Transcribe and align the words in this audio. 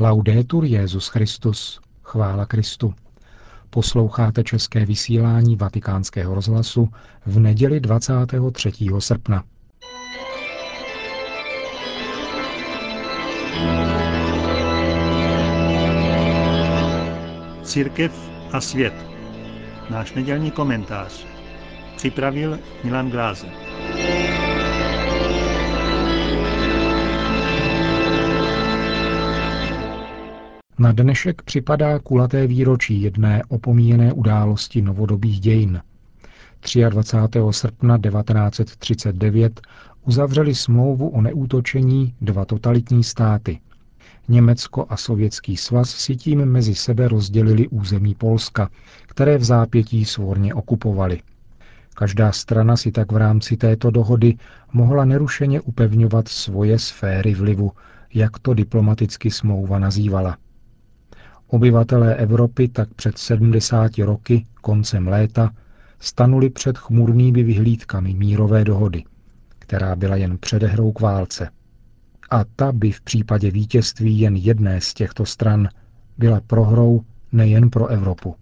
Laudetur 0.00 0.64
Jezus 0.64 1.08
Christus. 1.08 1.80
Chvála 2.02 2.46
Kristu. 2.46 2.94
Posloucháte 3.70 4.44
české 4.44 4.86
vysílání 4.86 5.56
Vatikánského 5.56 6.34
rozhlasu 6.34 6.88
v 7.26 7.38
neděli 7.38 7.80
23. 7.80 8.72
srpna. 8.98 9.44
Církev 17.62 18.30
a 18.52 18.60
svět. 18.60 18.94
Náš 19.90 20.12
nedělní 20.14 20.50
komentář. 20.50 21.26
Připravil 21.96 22.58
Milan 22.84 23.10
Glázer. 23.10 23.67
Na 30.80 30.92
dnešek 30.92 31.42
připadá 31.42 31.98
kulaté 31.98 32.46
výročí 32.46 33.02
jedné 33.02 33.42
opomíjené 33.48 34.12
události 34.12 34.82
novodobých 34.82 35.40
dějin. 35.40 35.82
23. 36.90 37.38
srpna 37.50 37.98
1939 37.98 39.60
uzavřeli 40.06 40.54
smlouvu 40.54 41.08
o 41.08 41.20
neútočení 41.20 42.14
dva 42.20 42.44
totalitní 42.44 43.04
státy. 43.04 43.60
Německo 44.28 44.86
a 44.88 44.96
Sovětský 44.96 45.56
svaz 45.56 45.90
si 45.90 46.16
tím 46.16 46.44
mezi 46.44 46.74
sebe 46.74 47.08
rozdělili 47.08 47.68
území 47.68 48.14
Polska, 48.14 48.70
které 49.06 49.38
v 49.38 49.44
zápětí 49.44 50.04
svorně 50.04 50.54
okupovali. 50.54 51.22
Každá 51.94 52.32
strana 52.32 52.76
si 52.76 52.92
tak 52.92 53.12
v 53.12 53.16
rámci 53.16 53.56
této 53.56 53.90
dohody 53.90 54.34
mohla 54.72 55.04
nerušeně 55.04 55.60
upevňovat 55.60 56.28
svoje 56.28 56.78
sféry 56.78 57.34
vlivu, 57.34 57.72
jak 58.14 58.38
to 58.38 58.54
diplomaticky 58.54 59.30
smlouva 59.30 59.78
nazývala. 59.78 60.36
Obyvatelé 61.50 62.14
Evropy 62.14 62.68
tak 62.68 62.94
před 62.94 63.18
70 63.18 63.98
roky, 63.98 64.46
koncem 64.60 65.08
léta, 65.08 65.50
stanuli 66.00 66.50
před 66.50 66.78
chmurnými 66.78 67.42
vyhlídkami 67.42 68.14
mírové 68.14 68.64
dohody, 68.64 69.04
která 69.58 69.96
byla 69.96 70.16
jen 70.16 70.38
předehrou 70.38 70.92
k 70.92 71.00
válce. 71.00 71.50
A 72.30 72.44
ta 72.56 72.72
by 72.72 72.92
v 72.92 73.00
případě 73.00 73.50
vítězství 73.50 74.20
jen 74.20 74.36
jedné 74.36 74.80
z 74.80 74.94
těchto 74.94 75.26
stran 75.26 75.68
byla 76.18 76.40
prohrou 76.46 77.02
nejen 77.32 77.70
pro 77.70 77.86
Evropu. 77.86 78.34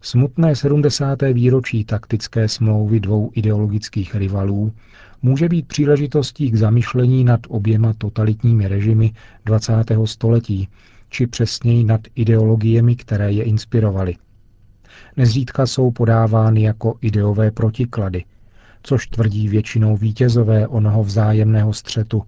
Smutné 0.00 0.56
70. 0.56 1.22
výročí 1.22 1.84
taktické 1.84 2.48
smlouvy 2.48 3.00
dvou 3.00 3.30
ideologických 3.34 4.14
rivalů 4.14 4.72
může 5.22 5.48
být 5.48 5.68
příležitostí 5.68 6.50
k 6.50 6.54
zamyšlení 6.54 7.24
nad 7.24 7.40
oběma 7.48 7.92
totalitními 7.98 8.68
režimy 8.68 9.12
20. 9.44 9.72
století, 10.04 10.68
či 11.14 11.26
přesněji 11.26 11.84
nad 11.84 12.00
ideologiemi, 12.14 12.96
které 12.96 13.32
je 13.32 13.44
inspirovaly. 13.44 14.16
Nezřídka 15.16 15.66
jsou 15.66 15.90
podávány 15.90 16.62
jako 16.62 16.94
ideové 17.00 17.50
protiklady, 17.50 18.24
což 18.82 19.06
tvrdí 19.06 19.48
většinou 19.48 19.96
vítězové 19.96 20.68
onoho 20.68 21.04
vzájemného 21.04 21.72
střetu, 21.72 22.22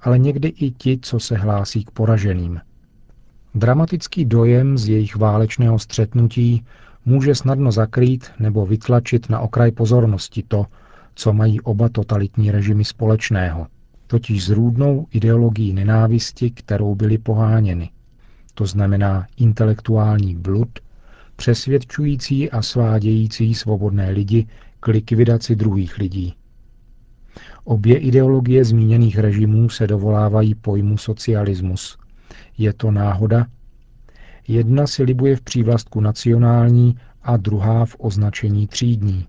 ale 0.00 0.18
někdy 0.18 0.48
i 0.48 0.70
ti, 0.70 0.98
co 1.02 1.20
se 1.20 1.36
hlásí 1.36 1.84
k 1.84 1.90
poraženým. 1.90 2.60
Dramatický 3.54 4.24
dojem 4.24 4.78
z 4.78 4.88
jejich 4.88 5.16
válečného 5.16 5.78
střetnutí 5.78 6.64
může 7.06 7.34
snadno 7.34 7.72
zakrýt 7.72 8.30
nebo 8.38 8.66
vytlačit 8.66 9.30
na 9.30 9.40
okraj 9.40 9.70
pozornosti 9.70 10.44
to, 10.48 10.66
co 11.14 11.32
mají 11.32 11.60
oba 11.60 11.88
totalitní 11.88 12.50
režimy 12.50 12.84
společného, 12.84 13.66
totiž 14.06 14.46
zrůdnou 14.46 15.06
ideologii 15.12 15.72
nenávisti, 15.72 16.50
kterou 16.50 16.94
byly 16.94 17.18
poháněny 17.18 17.90
to 18.54 18.66
znamená 18.66 19.26
intelektuální 19.36 20.36
blud, 20.36 20.68
přesvědčující 21.36 22.50
a 22.50 22.62
svádějící 22.62 23.54
svobodné 23.54 24.10
lidi 24.10 24.46
k 24.80 24.86
likvidaci 24.86 25.56
druhých 25.56 25.98
lidí. 25.98 26.34
Obě 27.64 27.98
ideologie 27.98 28.64
zmíněných 28.64 29.18
režimů 29.18 29.68
se 29.68 29.86
dovolávají 29.86 30.54
pojmu 30.54 30.98
socialismus. 30.98 31.98
Je 32.58 32.72
to 32.72 32.90
náhoda? 32.90 33.46
Jedna 34.48 34.86
si 34.86 35.02
libuje 35.02 35.36
v 35.36 35.40
přívlastku 35.40 36.00
nacionální 36.00 36.96
a 37.22 37.36
druhá 37.36 37.86
v 37.86 37.96
označení 37.98 38.66
třídní. 38.66 39.26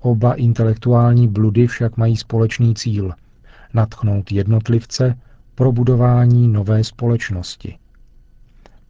Oba 0.00 0.34
intelektuální 0.34 1.28
bludy 1.28 1.66
však 1.66 1.96
mají 1.96 2.16
společný 2.16 2.74
cíl– 2.74 3.12
natchnout 3.74 4.32
jednotlivce 4.32 5.18
pro 5.54 5.72
budování 5.72 6.48
nové 6.48 6.84
společnosti. 6.84 7.78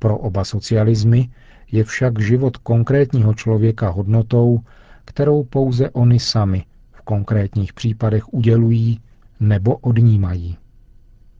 Pro 0.03 0.19
oba 0.19 0.45
socialismy 0.45 1.31
je 1.73 1.85
však 1.85 2.21
život 2.21 2.57
konkrétního 2.57 3.35
člověka 3.35 3.89
hodnotou, 3.89 4.61
kterou 5.05 5.45
pouze 5.45 5.91
oni 5.91 6.21
sami 6.21 6.65
v 6.93 7.03
konkrétních 7.03 7.73
případech 7.73 8.35
udělují 8.35 9.01
nebo 9.41 9.77
odnímají. 9.77 10.57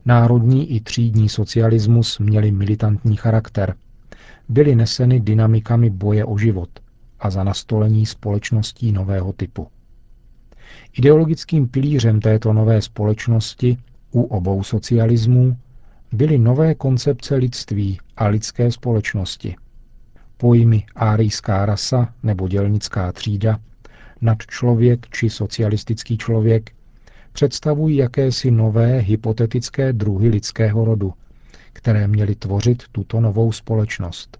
Národní 0.05 0.71
i 0.75 0.81
třídní 0.81 1.29
socialismus 1.29 2.19
měli 2.19 2.51
militantní 2.51 3.15
charakter, 3.15 3.75
byly 4.49 4.75
neseny 4.75 5.19
dynamikami 5.19 5.89
boje 5.89 6.25
o 6.25 6.37
život 6.37 6.69
a 7.19 7.29
za 7.29 7.43
nastolení 7.43 8.05
společností 8.05 8.91
nového 8.91 9.33
typu. 9.33 9.67
Ideologickým 10.97 11.67
pilířem 11.67 12.19
této 12.19 12.53
nové 12.53 12.81
společnosti 12.81 13.77
u 14.11 14.21
obou 14.21 14.63
socialismů 14.63 15.57
byly 16.13 16.37
nové 16.37 16.75
koncepce 16.75 17.35
lidství 17.35 17.99
a 18.17 18.27
lidské 18.27 18.71
společnosti. 18.71 19.55
Pojmy 20.37 20.83
árijská 20.95 21.65
rasa 21.65 22.13
nebo 22.23 22.47
dělnická 22.47 23.11
třída, 23.11 23.59
nadčlověk 24.21 25.07
či 25.09 25.29
socialistický 25.29 26.17
člověk 26.17 26.71
představují 27.33 27.97
jakési 27.97 28.51
nové 28.51 28.99
hypotetické 28.99 29.93
druhy 29.93 30.29
lidského 30.29 30.85
rodu, 30.85 31.13
které 31.73 32.07
měly 32.07 32.35
tvořit 32.35 32.83
tuto 32.91 33.21
novou 33.21 33.51
společnost. 33.51 34.37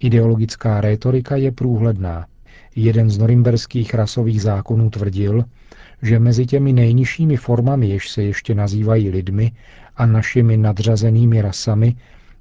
Ideologická 0.00 0.80
rétorika 0.80 1.36
je 1.36 1.52
průhledná. 1.52 2.26
Jeden 2.76 3.10
z 3.10 3.18
norimberských 3.18 3.94
rasových 3.94 4.42
zákonů 4.42 4.90
tvrdil, 4.90 5.44
že 6.02 6.18
mezi 6.18 6.46
těmi 6.46 6.72
nejnižšími 6.72 7.36
formami, 7.36 7.88
jež 7.88 8.08
se 8.08 8.22
ještě 8.22 8.54
nazývají 8.54 9.10
lidmi, 9.10 9.52
a 9.96 10.06
našimi 10.06 10.56
nadřazenými 10.56 11.42
rasami 11.42 11.96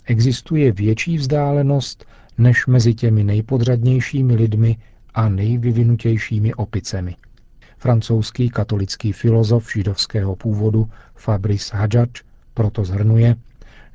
existuje 0.06 0.72
větší 0.72 1.18
vzdálenost 1.18 2.06
než 2.38 2.68
mezi 2.68 2.94
těmi 2.94 3.24
nejpodřadnějšími 3.24 4.36
lidmi 4.36 4.78
a 5.14 5.30
nejvyvinutějšími 5.30 6.54
opicemi. 6.54 7.16
Francouzský 7.78 8.50
katolický 8.50 9.12
filozof 9.12 9.72
židovského 9.74 10.36
původu 10.36 10.90
Fabrice 11.16 11.78
Hadžač 11.78 12.22
proto 12.54 12.86
zhrnuje, 12.86 13.36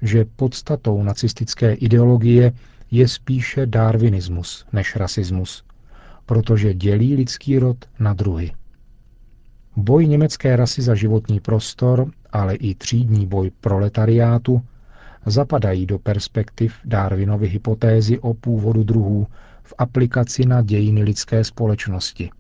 že 0.03 0.25
podstatou 0.25 1.03
nacistické 1.03 1.75
ideologie 1.75 2.53
je 2.91 3.09
spíše 3.09 3.67
darwinismus 3.67 4.67
než 4.73 4.97
rasismus, 4.97 5.65
protože 6.27 6.75
dělí 6.75 7.17
lidský 7.17 7.59
rod 7.59 7.77
na 7.99 8.15
druhy. 8.15 8.53
Boj 9.77 10.07
německé 10.07 10.57
rasy 10.57 10.83
za 10.83 10.95
životní 10.95 11.41
prostor, 11.41 12.11
ale 12.33 12.55
i 12.55 12.75
třídní 12.75 13.27
boj 13.27 13.50
proletariátu 13.61 14.62
zapadají 15.27 15.87
do 15.87 15.99
perspektiv 15.99 16.75
Darwinovy 16.84 17.49
hypotézy 17.49 18.19
o 18.19 18.34
původu 18.34 18.83
druhů 18.83 19.27
v 19.62 19.75
aplikaci 19.78 20.47
na 20.47 20.62
dějiny 20.62 21.03
lidské 21.03 21.44
společnosti. 21.44 22.31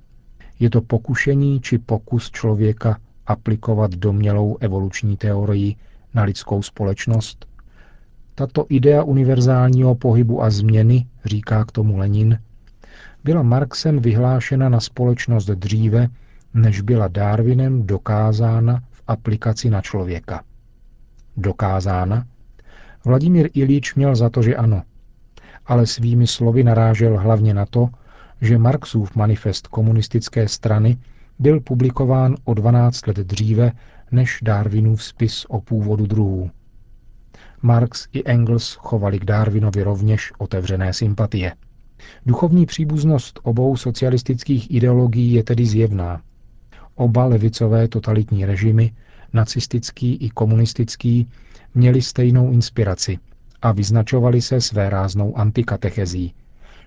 Je 0.60 0.70
to 0.70 0.80
pokušení 0.80 1.60
či 1.60 1.78
pokus 1.78 2.30
člověka 2.30 2.98
aplikovat 3.26 3.90
domělou 3.94 4.56
evoluční 4.60 5.16
teorii 5.16 5.76
na 6.14 6.22
lidskou 6.22 6.62
společnost? 6.62 7.46
Tato 8.34 8.66
idea 8.68 9.02
univerzálního 9.02 9.94
pohybu 9.94 10.42
a 10.42 10.50
změny, 10.50 11.06
říká 11.24 11.64
k 11.64 11.72
tomu 11.72 11.96
Lenin, 11.98 12.38
byla 13.24 13.42
Marxem 13.42 14.00
vyhlášena 14.00 14.68
na 14.68 14.80
společnost 14.80 15.46
dříve, 15.46 16.08
než 16.54 16.80
byla 16.80 17.08
Darwinem 17.08 17.86
dokázána 17.86 18.82
aplikaci 19.08 19.70
na 19.70 19.80
člověka. 19.80 20.42
Dokázána? 21.36 22.26
Vladimír 23.04 23.50
Ilíč 23.52 23.94
měl 23.94 24.16
za 24.16 24.30
to, 24.30 24.42
že 24.42 24.56
ano. 24.56 24.82
Ale 25.66 25.86
svými 25.86 26.26
slovy 26.26 26.64
narážel 26.64 27.18
hlavně 27.18 27.54
na 27.54 27.66
to, 27.66 27.88
že 28.40 28.58
Marxův 28.58 29.16
manifest 29.16 29.66
komunistické 29.66 30.48
strany 30.48 30.98
byl 31.38 31.60
publikován 31.60 32.36
o 32.44 32.54
12 32.54 33.06
let 33.06 33.16
dříve 33.16 33.72
než 34.12 34.38
Darwinův 34.42 35.02
spis 35.02 35.44
o 35.48 35.60
původu 35.60 36.06
druhů. 36.06 36.50
Marx 37.62 38.08
i 38.12 38.24
Engels 38.24 38.74
chovali 38.74 39.18
k 39.18 39.24
Darwinovi 39.24 39.82
rovněž 39.82 40.32
otevřené 40.38 40.92
sympatie. 40.92 41.54
Duchovní 42.26 42.66
příbuznost 42.66 43.40
obou 43.42 43.76
socialistických 43.76 44.70
ideologií 44.70 45.32
je 45.32 45.44
tedy 45.44 45.66
zjevná. 45.66 46.22
Oba 46.98 47.24
levicové 47.24 47.88
totalitní 47.88 48.44
režimy 48.44 48.92
nacistický 49.32 50.14
i 50.14 50.30
komunistický, 50.30 51.28
měli 51.74 52.02
stejnou 52.02 52.52
inspiraci 52.52 53.18
a 53.62 53.72
vyznačovali 53.72 54.42
se 54.42 54.60
své 54.60 54.90
ráznou 54.90 55.36
antikatechezí, 55.36 56.34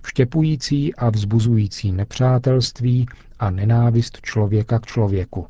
vštěpující 0.01 0.95
a 0.95 1.09
vzbuzující 1.09 1.91
nepřátelství 1.91 3.05
a 3.39 3.49
nenávist 3.49 4.21
člověka 4.21 4.79
k 4.79 4.85
člověku. 4.85 5.47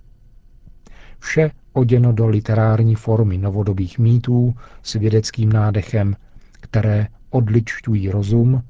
Vše 1.19 1.51
oděno 1.73 2.13
do 2.13 2.27
literární 2.27 2.95
formy 2.95 3.37
novodobých 3.37 3.99
mýtů 3.99 4.55
s 4.83 4.93
vědeckým 4.93 5.53
nádechem, 5.53 6.15
které 6.51 7.07
odličťují 7.29 8.09
rozum 8.09 8.63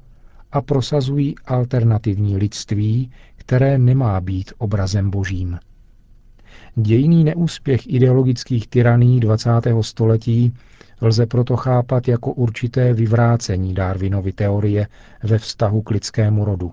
a 0.52 0.60
prosazují 0.60 1.34
alternativní 1.46 2.36
lidství, 2.36 3.10
které 3.36 3.78
nemá 3.78 4.20
být 4.20 4.52
obrazem 4.58 5.10
božím. 5.10 5.58
Dějný 6.76 7.24
neúspěch 7.24 7.86
ideologických 7.86 8.68
tyraní 8.68 9.20
20. 9.20 9.50
století 9.80 10.54
lze 11.00 11.26
proto 11.26 11.56
chápat 11.56 12.08
jako 12.08 12.32
určité 12.32 12.94
vyvrácení 12.94 13.74
Darwinovy 13.74 14.32
teorie 14.32 14.86
ve 15.22 15.38
vztahu 15.38 15.82
k 15.82 15.90
lidskému 15.90 16.44
rodu. 16.44 16.72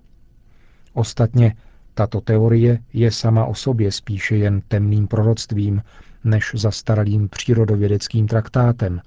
Ostatně 0.93 1.55
tato 1.93 2.21
teorie 2.21 2.79
je 2.93 3.11
sama 3.11 3.45
o 3.45 3.55
sobě 3.55 3.91
spíše 3.91 4.35
jen 4.35 4.61
temným 4.67 5.07
proroctvím 5.07 5.81
než 6.23 6.51
zastaralým 6.55 7.29
přírodovědeckým 7.29 8.27
traktátem. 8.27 9.01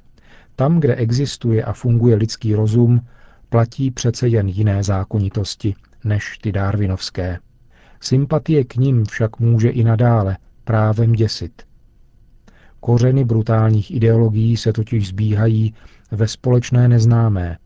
Tam, 0.57 0.81
kde 0.81 0.95
existuje 0.95 1.65
a 1.65 1.73
funguje 1.73 2.17
lidský 2.17 2.55
rozum, 2.55 3.01
platí 3.49 3.91
přece 3.91 4.29
jen 4.29 4.49
jiné 4.49 4.83
zákonitosti 4.83 5.75
než 6.05 6.39
ty 6.39 6.53
darwinovské. 6.53 7.39
Sympatie 8.01 8.65
k 8.65 8.77
ním 8.77 9.05
však 9.05 9.39
může 9.39 9.69
i 9.69 9.85
nadále 9.85 10.37
právem 10.65 11.13
děsit. 11.13 11.63
Kořeny 12.81 13.25
brutálních 13.25 13.91
ideologií 13.91 14.57
se 14.57 14.73
totiž 14.73 15.09
zbíhají 15.09 15.75
ve 16.11 16.29
společné 16.29 16.89
neznámé, 16.89 17.59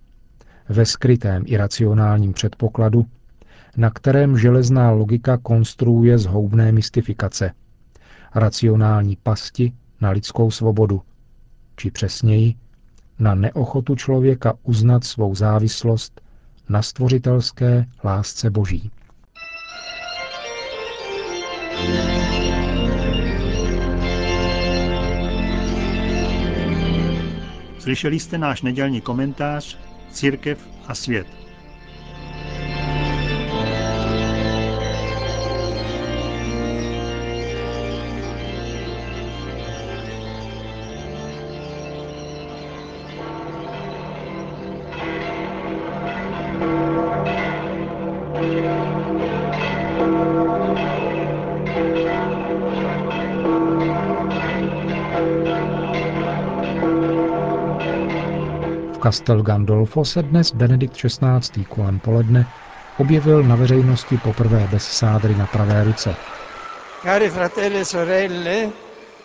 ve 0.69 0.87
skrytém 0.87 1.43
iracionálním 1.47 2.33
předpokladu, 2.33 3.07
na 3.77 3.91
kterém 3.91 4.39
železná 4.39 4.91
logika 4.91 5.37
konstruuje 5.37 6.19
zhoubné 6.19 6.73
mystifikace, 6.73 7.51
racionální 8.35 9.17
pasti 9.23 9.73
na 10.01 10.11
lidskou 10.11 10.51
svobodu, 10.51 11.03
či 11.77 11.91
přesněji 11.91 12.55
na 13.19 13.35
neochotu 13.35 13.95
člověka 13.95 14.55
uznat 14.63 15.05
svou 15.05 15.35
závislost 15.35 16.21
na 16.69 16.83
stvořitelské 16.83 17.87
lásce 18.05 18.51
Boží. 18.51 18.91
Slyšeli 27.87 28.21
jste 28.21 28.39
náš 28.39 28.63
nedělní 28.63 29.01
komentář 29.01 29.79
Církev 30.13 30.69
a 30.87 30.95
svět. 30.95 31.27
Castel 59.07 59.43
Gandolfo 59.43 60.05
se 60.05 60.23
dnes 60.23 60.53
Benedikt 60.55 60.97
XVI. 60.97 61.65
kolem 61.65 62.01
poledne 62.01 62.47
objevil 62.97 63.43
na 63.43 63.57
veřejnosti 63.57 64.19
poprvé 64.19 64.67
bez 64.67 64.83
sádry 64.83 65.35
na 65.35 65.47
pravé 65.47 65.85
ruce. 65.85 66.17
Cari 67.03 67.31
fratelli 67.31 67.79
e 67.79 67.85
sorelle, 67.85 68.73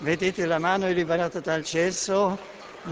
vedete 0.02 0.46
la 0.46 0.60
mano 0.60 0.88
liberata 0.88 1.40
dal 1.40 1.64
cesso, 1.64 2.38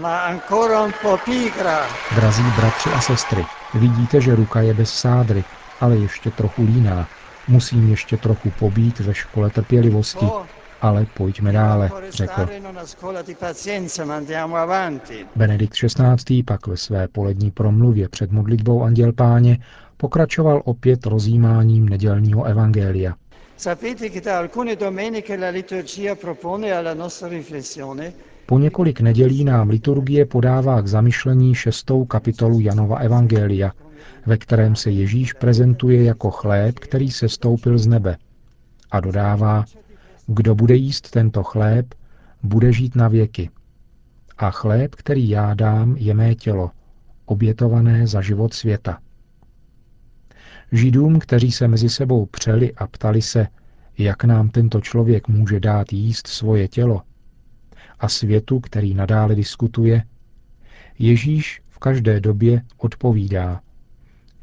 ma 0.00 0.24
ancora 0.24 0.82
un 0.82 0.92
po' 1.02 1.18
pigra. 1.18 1.86
Drazí 2.10 2.50
bratři 2.50 2.92
a 2.92 3.00
sestry, 3.00 3.46
vidíte, 3.74 4.20
že 4.20 4.34
ruka 4.34 4.60
je 4.60 4.74
bez 4.74 4.90
sádry, 4.94 5.44
ale 5.80 5.98
ještě 5.98 6.30
trochu 6.30 6.64
líná. 6.64 7.08
Musím 7.46 7.88
ještě 7.88 8.16
trochu 8.16 8.50
pobít 8.50 9.00
ve 9.00 9.14
škole 9.14 9.50
trpělivosti, 9.50 10.26
ale 10.80 11.06
pojďme 11.16 11.52
dále, 11.52 11.90
řekl. 12.10 12.48
Benedikt 15.36 15.74
XVI. 15.74 16.42
pak 16.42 16.66
ve 16.66 16.76
své 16.76 17.08
polední 17.08 17.50
promluvě 17.50 18.08
před 18.08 18.32
modlitbou 18.32 18.82
Anděl 18.82 19.12
Páně 19.12 19.58
pokračoval 19.96 20.62
opět 20.64 21.06
rozjímáním 21.06 21.88
nedělního 21.88 22.44
evangelia. 22.44 23.14
Po 28.46 28.58
několik 28.58 29.00
nedělí 29.00 29.44
nám 29.44 29.68
liturgie 29.68 30.26
podává 30.26 30.82
k 30.82 30.86
zamyšlení 30.86 31.54
šestou 31.54 32.04
kapitolu 32.04 32.60
Janova 32.60 32.96
Evangelia, 32.98 33.72
ve 34.26 34.36
kterém 34.36 34.76
se 34.76 34.90
Ježíš 34.90 35.32
prezentuje 35.32 36.04
jako 36.04 36.30
chléb, 36.30 36.78
který 36.78 37.10
se 37.10 37.28
stoupil 37.28 37.78
z 37.78 37.86
nebe. 37.86 38.16
A 38.90 39.00
dodává, 39.00 39.64
kdo 40.32 40.54
bude 40.54 40.74
jíst 40.74 41.10
tento 41.10 41.42
chléb, 41.42 41.94
bude 42.42 42.72
žít 42.72 42.96
na 42.96 43.08
věky. 43.08 43.50
A 44.38 44.50
chléb, 44.50 44.94
který 44.94 45.28
já 45.28 45.54
dám, 45.54 45.96
je 45.96 46.14
mé 46.14 46.34
tělo, 46.34 46.70
obětované 47.24 48.06
za 48.06 48.20
život 48.20 48.54
světa. 48.54 48.98
Židům, 50.72 51.18
kteří 51.18 51.52
se 51.52 51.68
mezi 51.68 51.88
sebou 51.88 52.26
přeli 52.26 52.74
a 52.74 52.86
ptali 52.86 53.22
se, 53.22 53.46
jak 53.98 54.24
nám 54.24 54.48
tento 54.48 54.80
člověk 54.80 55.28
může 55.28 55.60
dát 55.60 55.92
jíst 55.92 56.26
svoje 56.26 56.68
tělo, 56.68 57.02
a 57.98 58.08
světu, 58.08 58.60
který 58.60 58.94
nadále 58.94 59.34
diskutuje, 59.34 60.04
Ježíš 60.98 61.62
v 61.68 61.78
každé 61.78 62.20
době 62.20 62.62
odpovídá, 62.76 63.60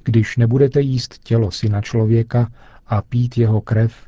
když 0.03 0.37
nebudete 0.37 0.81
jíst 0.81 1.17
tělo 1.23 1.51
syna 1.51 1.81
člověka 1.81 2.51
a 2.87 3.01
pít 3.01 3.37
jeho 3.37 3.61
krev, 3.61 4.06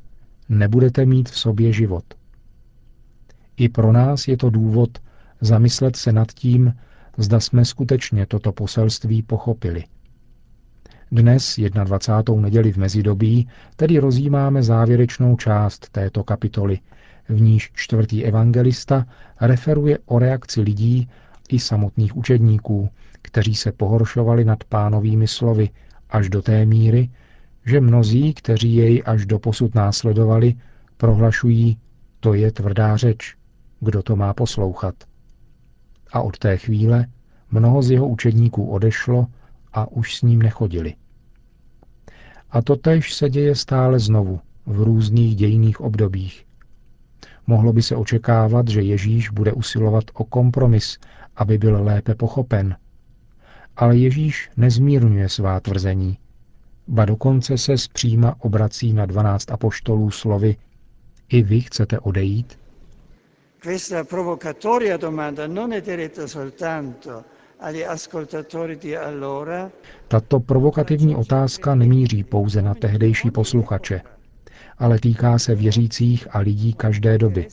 nebudete 0.49 1.05
mít 1.05 1.29
v 1.29 1.39
sobě 1.39 1.73
život. 1.73 2.03
I 3.57 3.69
pro 3.69 3.91
nás 3.91 4.27
je 4.27 4.37
to 4.37 4.49
důvod 4.49 4.89
zamyslet 5.41 5.95
se 5.95 6.11
nad 6.11 6.31
tím, 6.31 6.73
zda 7.17 7.39
jsme 7.39 7.65
skutečně 7.65 8.25
toto 8.25 8.51
poselství 8.51 9.23
pochopili. 9.23 9.83
Dnes, 11.11 11.59
21. 11.83 12.41
neděli 12.41 12.71
v 12.71 12.77
mezidobí, 12.77 13.47
tedy 13.75 13.99
rozjímáme 13.99 14.63
závěrečnou 14.63 15.35
část 15.35 15.89
této 15.89 16.23
kapitoly, 16.23 16.79
v 17.29 17.41
níž 17.41 17.71
čtvrtý 17.73 18.25
evangelista 18.25 19.05
referuje 19.41 19.99
o 20.05 20.19
reakci 20.19 20.61
lidí 20.61 21.09
i 21.49 21.59
samotných 21.59 22.17
učedníků, 22.17 22.89
kteří 23.21 23.55
se 23.55 23.71
pohoršovali 23.71 24.45
nad 24.45 24.63
pánovými 24.63 25.27
slovy 25.27 25.69
až 26.09 26.29
do 26.29 26.41
té 26.41 26.65
míry, 26.65 27.09
že 27.69 27.81
mnozí, 27.81 28.33
kteří 28.33 28.75
jej 28.75 29.03
až 29.05 29.25
do 29.25 29.39
posud 29.39 29.75
následovali, 29.75 30.55
prohlašují, 30.97 31.77
to 32.19 32.33
je 32.33 32.51
tvrdá 32.51 32.97
řeč, 32.97 33.35
kdo 33.79 34.03
to 34.03 34.15
má 34.15 34.33
poslouchat. 34.33 34.95
A 36.11 36.21
od 36.21 36.37
té 36.37 36.57
chvíle 36.57 37.05
mnoho 37.51 37.81
z 37.81 37.91
jeho 37.91 38.07
učedníků 38.07 38.69
odešlo 38.69 39.27
a 39.73 39.91
už 39.91 40.15
s 40.15 40.21
ním 40.21 40.41
nechodili. 40.41 40.95
A 42.49 42.61
to 42.61 42.75
tež 42.75 43.13
se 43.13 43.29
děje 43.29 43.55
stále 43.55 43.99
znovu, 43.99 44.39
v 44.65 44.81
různých 44.81 45.35
dějných 45.35 45.81
obdobích. 45.81 46.45
Mohlo 47.47 47.73
by 47.73 47.81
se 47.81 47.95
očekávat, 47.95 48.67
že 48.67 48.81
Ježíš 48.81 49.29
bude 49.29 49.53
usilovat 49.53 50.03
o 50.13 50.23
kompromis, 50.23 50.97
aby 51.35 51.57
byl 51.57 51.83
lépe 51.83 52.15
pochopen. 52.15 52.75
Ale 53.75 53.97
Ježíš 53.97 54.49
nezmírňuje 54.57 55.29
svá 55.29 55.59
tvrzení– 55.59 56.17
ba 56.89 57.05
dokonce 57.05 57.57
se 57.57 57.77
zpříma 57.77 58.35
obrací 58.39 58.93
na 58.93 59.05
dvanáct 59.05 59.51
apoštolů 59.51 60.11
slovy 60.11 60.55
I 61.29 61.43
vy 61.43 61.61
chcete 61.61 61.99
odejít? 61.99 62.59
Tato 70.07 70.39
provokativní 70.39 71.15
otázka 71.15 71.75
nemíří 71.75 72.23
pouze 72.23 72.61
na 72.61 72.73
tehdejší 72.73 73.31
posluchače, 73.31 74.01
ale 74.77 74.99
týká 74.99 75.39
se 75.39 75.55
věřících 75.55 76.27
a 76.31 76.39
lidí 76.39 76.73
každé 76.73 77.17
doby. 77.17 77.47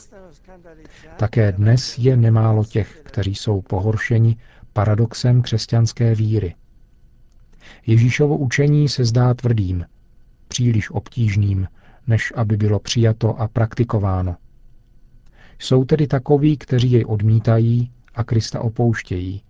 Také 1.16 1.52
dnes 1.52 1.98
je 1.98 2.16
nemálo 2.16 2.64
těch, 2.64 3.00
kteří 3.02 3.34
jsou 3.34 3.62
pohoršeni 3.62 4.36
paradoxem 4.72 5.42
křesťanské 5.42 6.14
víry– 6.14 6.54
Ježíšovo 7.86 8.36
učení 8.36 8.88
se 8.88 9.04
zdá 9.04 9.34
tvrdým, 9.34 9.84
příliš 10.48 10.90
obtížným, 10.90 11.68
než 12.06 12.32
aby 12.36 12.56
bylo 12.56 12.78
přijato 12.78 13.40
a 13.40 13.48
praktikováno. 13.48 14.36
Jsou 15.58 15.84
tedy 15.84 16.06
takoví, 16.06 16.56
kteří 16.56 16.92
jej 16.92 17.04
odmítají 17.08 17.90
a 18.14 18.24
Krista 18.24 18.60
opouštějí. 18.60 19.42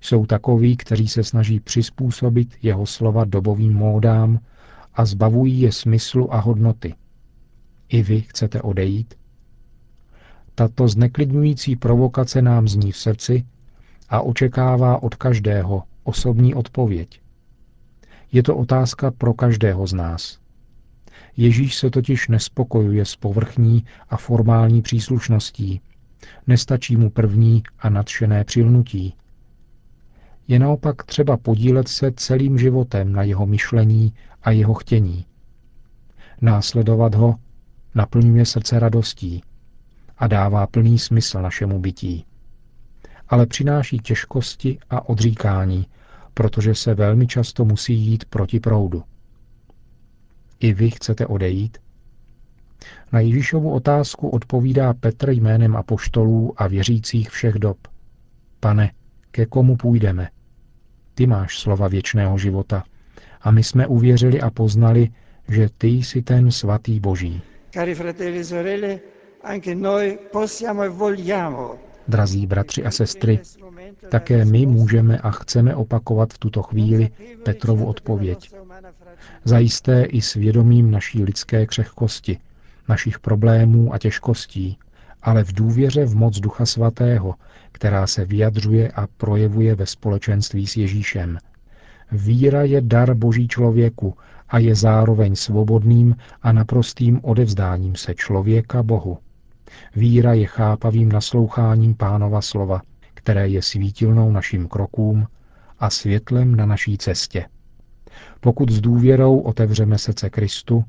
Jsou 0.00 0.26
takoví, 0.26 0.76
kteří 0.76 1.08
se 1.08 1.24
snaží 1.24 1.60
přizpůsobit 1.60 2.54
jeho 2.62 2.86
slova 2.86 3.24
dobovým 3.24 3.74
módám 3.74 4.40
a 4.94 5.04
zbavují 5.04 5.60
je 5.60 5.72
smyslu 5.72 6.34
a 6.34 6.38
hodnoty. 6.40 6.94
I 7.88 8.02
vy 8.02 8.20
chcete 8.20 8.62
odejít? 8.62 9.14
Tato 10.54 10.88
zneklidňující 10.88 11.76
provokace 11.76 12.42
nám 12.42 12.68
zní 12.68 12.92
v 12.92 12.96
srdci 12.96 13.46
a 14.08 14.20
očekává 14.20 15.02
od 15.02 15.14
každého 15.14 15.82
osobní 16.04 16.54
odpověď. 16.54 17.20
Je 18.32 18.42
to 18.42 18.56
otázka 18.56 19.10
pro 19.10 19.34
každého 19.34 19.86
z 19.86 19.92
nás. 19.92 20.38
Ježíš 21.36 21.76
se 21.76 21.90
totiž 21.90 22.28
nespokojuje 22.28 23.04
s 23.04 23.16
povrchní 23.16 23.84
a 24.08 24.16
formální 24.16 24.82
příslušností. 24.82 25.80
Nestačí 26.46 26.96
mu 26.96 27.10
první 27.10 27.62
a 27.78 27.88
nadšené 27.88 28.44
přilnutí. 28.44 29.14
Je 30.48 30.58
naopak 30.58 31.04
třeba 31.04 31.36
podílet 31.36 31.88
se 31.88 32.12
celým 32.12 32.58
životem 32.58 33.12
na 33.12 33.22
jeho 33.22 33.46
myšlení 33.46 34.12
a 34.42 34.50
jeho 34.50 34.74
chtění. 34.74 35.26
Následovat 36.40 37.14
ho 37.14 37.34
naplňuje 37.94 38.46
srdce 38.46 38.78
radostí 38.78 39.42
a 40.18 40.26
dává 40.26 40.66
plný 40.66 40.98
smysl 40.98 41.42
našemu 41.42 41.80
bytí. 41.80 42.24
Ale 43.28 43.46
přináší 43.46 43.98
těžkosti 43.98 44.78
a 44.90 45.08
odříkání, 45.08 45.86
protože 46.36 46.74
se 46.74 46.94
velmi 46.94 47.26
často 47.26 47.64
musí 47.64 47.94
jít 47.94 48.24
proti 48.24 48.60
proudu. 48.60 49.02
I 50.60 50.72
vy 50.72 50.90
chcete 50.90 51.26
odejít? 51.26 51.78
Na 53.12 53.20
Ježíšovu 53.20 53.70
otázku 53.72 54.28
odpovídá 54.28 54.94
Petr 54.94 55.30
jménem 55.30 55.76
apoštolů 55.76 56.54
a 56.56 56.66
věřících 56.66 57.30
všech 57.30 57.54
dob. 57.54 57.78
Pane, 58.60 58.92
ke 59.30 59.46
komu 59.46 59.76
půjdeme? 59.76 60.28
Ty 61.14 61.26
máš 61.26 61.58
slova 61.58 61.88
věčného 61.88 62.38
života 62.38 62.84
a 63.40 63.50
my 63.50 63.62
jsme 63.62 63.86
uvěřili 63.86 64.40
a 64.40 64.50
poznali, 64.50 65.08
že 65.48 65.68
ty 65.78 65.88
jsi 65.88 66.22
ten 66.22 66.50
svatý 66.50 67.00
Boží. 67.00 67.42
Cari 67.70 67.94
fratelli 67.94 68.38
e 68.38 68.44
sorelle, 68.44 69.00
anche 69.44 69.74
noi 69.74 70.18
possiamo 70.32 70.82
e 70.82 70.88
vogliamo 70.88 71.85
Drazí 72.08 72.46
bratři 72.46 72.84
a 72.84 72.90
sestry, 72.90 73.40
také 74.08 74.44
my 74.44 74.66
můžeme 74.66 75.18
a 75.18 75.30
chceme 75.30 75.74
opakovat 75.74 76.32
v 76.32 76.38
tuto 76.38 76.62
chvíli 76.62 77.10
Petrovu 77.44 77.86
odpověď. 77.86 78.50
Zajisté 79.44 80.04
i 80.04 80.20
svědomím 80.20 80.90
naší 80.90 81.24
lidské 81.24 81.66
křehkosti, 81.66 82.38
našich 82.88 83.18
problémů 83.18 83.94
a 83.94 83.98
těžkostí, 83.98 84.78
ale 85.22 85.44
v 85.44 85.52
důvěře 85.52 86.04
v 86.04 86.14
moc 86.16 86.40
Ducha 86.40 86.66
Svatého, 86.66 87.34
která 87.72 88.06
se 88.06 88.24
vyjadřuje 88.24 88.90
a 88.90 89.06
projevuje 89.16 89.74
ve 89.74 89.86
společenství 89.86 90.66
s 90.66 90.76
Ježíšem. 90.76 91.38
Víra 92.12 92.62
je 92.62 92.80
dar 92.80 93.14
Boží 93.14 93.48
člověku 93.48 94.14
a 94.48 94.58
je 94.58 94.74
zároveň 94.74 95.36
svobodným 95.36 96.16
a 96.42 96.52
naprostým 96.52 97.20
odevzdáním 97.22 97.96
se 97.96 98.14
člověka 98.14 98.82
Bohu. 98.82 99.18
Víra 99.96 100.32
je 100.34 100.46
chápavým 100.46 101.08
nasloucháním 101.12 101.94
pánova 101.94 102.42
slova, 102.42 102.82
které 103.14 103.48
je 103.48 103.62
svítilnou 103.62 104.32
našim 104.32 104.68
krokům 104.68 105.26
a 105.78 105.90
světlem 105.90 106.56
na 106.56 106.66
naší 106.66 106.98
cestě. 106.98 107.46
Pokud 108.40 108.70
s 108.70 108.80
důvěrou 108.80 109.38
otevřeme 109.38 109.98
srdce 109.98 110.30
Kristu, 110.30 110.84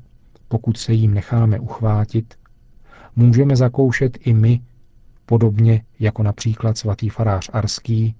pokud 0.48 0.76
se 0.76 0.92
jim 0.92 1.14
necháme 1.14 1.60
uchvátit, 1.60 2.34
můžeme 3.16 3.56
zakoušet 3.56 4.18
i 4.20 4.32
my, 4.32 4.60
podobně 5.26 5.82
jako 6.00 6.22
například 6.22 6.78
svatý 6.78 7.08
farář 7.08 7.50
Arský, 7.52 8.14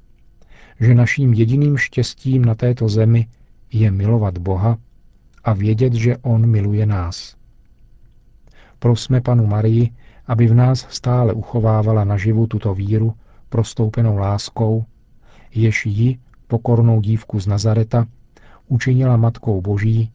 že 0.81 0.95
naším 0.95 1.35
jediným 1.35 1.77
štěstím 1.77 2.45
na 2.45 2.55
této 2.55 2.89
zemi 2.89 3.29
je 3.73 3.91
milovat 3.91 4.39
Boha 4.39 4.79
a 5.45 5.53
vědět, 5.53 5.93
že 5.93 6.17
On 6.17 6.47
miluje 6.47 6.87
nás. 6.87 7.37
Prosme 8.79 9.21
panu 9.21 9.47
Marii, 9.47 9.91
aby 10.29 10.47
v 10.47 10.55
nás 10.55 10.87
stále 10.91 11.33
uchovávala 11.33 12.05
naživu 12.05 12.47
tuto 12.47 12.75
víru 12.75 13.15
prostoupenou 13.49 14.17
láskou, 14.17 14.85
jež 15.55 15.87
ji, 15.87 16.19
pokornou 16.47 17.01
dívku 17.01 17.41
z 17.41 17.47
Nazareta, 17.47 18.07
učinila 18.69 19.17
Matkou 19.17 19.61
Boží 19.61 20.13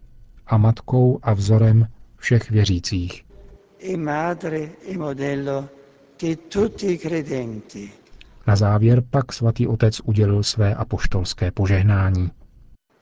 a 0.47 0.57
matkou 0.57 1.19
a 1.23 1.33
vzorem 1.33 1.87
všech 2.17 2.51
věřících. 2.51 3.25
Na 8.47 8.55
závěr 8.55 9.03
pak 9.09 9.33
svatý 9.33 9.67
otec 9.67 10.01
udělil 10.03 10.43
své 10.43 10.75
apoštolské 10.75 11.51
požehnání. 11.51 12.31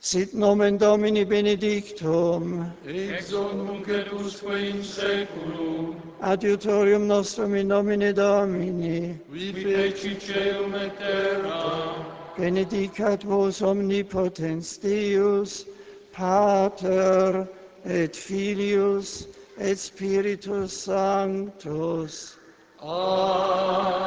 Sit 0.03 0.33
nomen 0.33 0.79
Domini 0.79 1.23
benedictum. 1.23 2.73
Ex 2.87 3.29
hoc 3.29 3.53
nunc 3.53 3.87
et 3.87 4.11
usque 4.11 4.49
in 4.49 4.81
seculum. 4.81 5.95
Adiutorium 6.21 7.05
nostrum 7.05 7.53
in 7.53 7.67
nomine 7.67 8.11
Domini. 8.11 9.19
Qui 9.29 9.53
feci 9.53 10.15
celum 10.15 10.73
et 10.73 10.97
terra. 10.97 12.03
Benedicat 12.35 13.21
vos 13.21 13.61
omnipotens 13.61 14.79
Deus, 14.79 15.65
Pater 16.11 17.47
et 17.85 18.15
Filius 18.15 19.27
et 19.59 19.77
Spiritus 19.77 20.73
Sanctus. 20.73 22.37
Amen. 22.81 24.01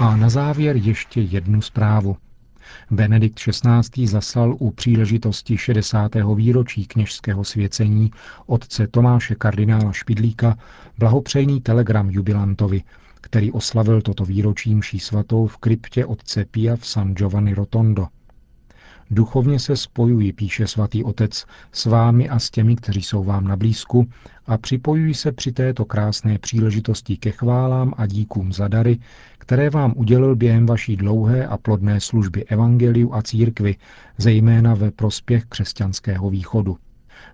A 0.00 0.16
na 0.16 0.28
závěr 0.28 0.76
ještě 0.76 1.20
jednu 1.20 1.62
zprávu. 1.62 2.16
Benedikt 2.90 3.38
XVI. 3.38 4.06
zaslal 4.06 4.56
u 4.58 4.70
příležitosti 4.70 5.58
60. 5.58 6.12
výročí 6.34 6.86
kněžského 6.86 7.44
svěcení 7.44 8.10
otce 8.46 8.86
Tomáše 8.86 9.34
kardinála 9.34 9.92
Špidlíka 9.92 10.58
blahopřejný 10.98 11.60
telegram 11.60 12.10
jubilantovi, 12.10 12.82
který 13.20 13.52
oslavil 13.52 14.02
toto 14.02 14.24
výročí 14.24 14.74
mší 14.74 15.00
svatou 15.00 15.46
v 15.46 15.56
kryptě 15.56 16.06
otce 16.06 16.44
Pia 16.44 16.76
v 16.76 16.86
San 16.86 17.14
Giovanni 17.14 17.54
Rotondo– 17.54 18.06
Duchovně 19.10 19.58
se 19.58 19.76
spojuji, 19.76 20.32
píše 20.32 20.66
svatý 20.66 21.04
otec, 21.04 21.46
s 21.72 21.86
vámi 21.86 22.28
a 22.28 22.38
s 22.38 22.50
těmi, 22.50 22.76
kteří 22.76 23.02
jsou 23.02 23.24
vám 23.24 23.44
na 23.44 23.56
blízku 23.56 24.08
a 24.46 24.58
připojuji 24.58 25.14
se 25.14 25.32
při 25.32 25.52
této 25.52 25.84
krásné 25.84 26.38
příležitosti 26.38 27.16
ke 27.16 27.30
chválám 27.30 27.94
a 27.96 28.06
díkům 28.06 28.52
za 28.52 28.68
dary, 28.68 28.98
které 29.38 29.70
vám 29.70 29.94
udělil 29.96 30.36
během 30.36 30.66
vaší 30.66 30.96
dlouhé 30.96 31.46
a 31.46 31.56
plodné 31.56 32.00
služby 32.00 32.44
evangeliu 32.44 33.14
a 33.14 33.22
církvy, 33.22 33.76
zejména 34.18 34.74
ve 34.74 34.90
prospěch 34.90 35.44
křesťanského 35.44 36.30
východu. 36.30 36.76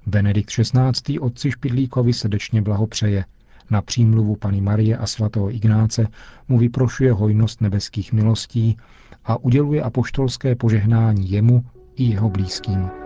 Benedikt 0.07 0.51
XVI. 0.51 1.19
otci 1.19 1.51
Špidlíkovi 1.51 2.13
srdečně 2.13 2.63
blahopřeje. 2.63 3.25
Na 3.71 3.83
přímluvu 3.83 4.37
Pany 4.37 4.61
Marie 4.61 4.97
a 4.97 5.07
svatého 5.07 5.55
Ignáce 5.55 6.09
mu 6.49 6.59
vyprošuje 6.59 7.13
hojnost 7.13 7.61
nebeských 7.61 8.13
milostí 8.13 8.77
a 9.25 9.37
uděluje 9.37 9.83
apoštolské 9.83 10.55
požehnání 10.55 11.31
jemu 11.31 11.65
i 11.97 12.05
jeho 12.05 12.31
blízkým. 12.31 13.06